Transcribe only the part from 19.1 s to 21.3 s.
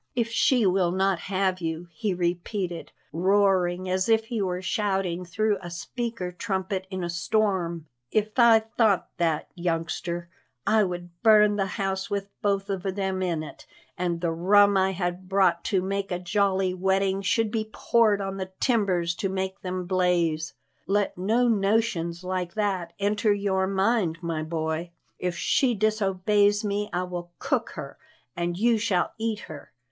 to make them blaze. Let